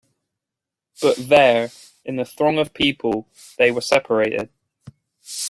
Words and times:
But 0.99 1.15
there, 1.29 1.69
in 2.03 2.15
the 2.15 2.25
throng 2.25 2.57
of 2.57 2.73
people, 2.73 3.27
they 3.59 3.69
were 3.69 3.81
separated. 3.81 4.49